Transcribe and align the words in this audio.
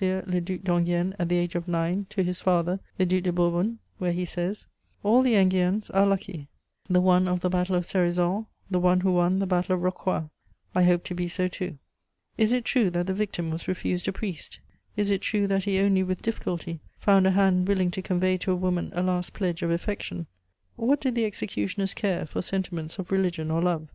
le 0.00 0.40
Duc 0.40 0.60
d'Enghien, 0.62 1.12
at 1.18 1.28
the 1.28 1.36
age 1.38 1.56
of 1.56 1.66
nine, 1.66 2.06
to 2.08 2.22
his 2.22 2.40
father 2.40 2.78
the 2.98 3.04
Duc 3.04 3.24
de 3.24 3.32
Bourbon; 3.32 3.80
he 3.98 4.24
says: 4.24 4.68
"All 5.02 5.22
the 5.22 5.34
Enguiens 5.34 5.90
are 5.90 6.06
lucky; 6.06 6.46
the 6.88 7.00
one 7.00 7.26
of 7.26 7.40
the 7.40 7.50
Battle 7.50 7.74
of 7.74 7.84
Cerizoles, 7.84 8.46
the 8.70 8.78
one 8.78 9.00
who 9.00 9.10
won 9.10 9.40
the 9.40 9.44
Battle 9.46 9.74
of 9.74 9.82
Rocroi: 9.82 10.30
I 10.72 10.84
hope 10.84 11.02
to 11.02 11.16
be 11.16 11.26
so 11.26 11.48
too." 11.48 11.78
Is 12.36 12.52
it 12.52 12.64
true 12.64 12.90
that 12.90 13.08
the 13.08 13.12
victim 13.12 13.50
was 13.50 13.66
refused 13.66 14.06
a 14.06 14.12
priest? 14.12 14.60
Is 14.96 15.10
it 15.10 15.20
true 15.20 15.48
that 15.48 15.64
he 15.64 15.80
only 15.80 16.04
with 16.04 16.22
difficulty 16.22 16.78
found 17.00 17.26
a 17.26 17.32
hand 17.32 17.66
willing 17.66 17.90
to 17.90 18.00
convey 18.00 18.36
to 18.36 18.52
a 18.52 18.54
woman 18.54 18.92
a 18.94 19.02
last 19.02 19.32
pledge 19.32 19.62
of 19.62 19.72
affection? 19.72 20.28
What 20.76 21.00
did 21.00 21.16
the 21.16 21.24
executioners 21.24 21.92
care 21.92 22.24
for 22.24 22.40
sentiments 22.40 23.00
of 23.00 23.10
religion 23.10 23.50
or 23.50 23.60
love? 23.60 23.88